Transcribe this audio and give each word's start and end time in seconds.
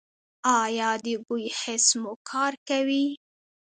ایا 0.61 0.89
د 1.05 1.07
بوی 1.25 1.45
حس 1.59 1.85
مو 2.01 2.13
کار 2.29 2.53
کوي؟ 2.67 3.05